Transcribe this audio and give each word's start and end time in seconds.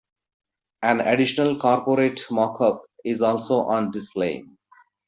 An 0.81 0.99
additional 0.99 1.59
corporate 1.59 2.21
mock-up 2.31 2.85
is 3.05 3.21
also 3.21 3.65
on 3.65 3.91
display. 3.91 4.43